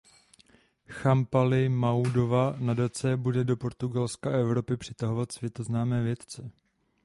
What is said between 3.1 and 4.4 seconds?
bude do Portugalska a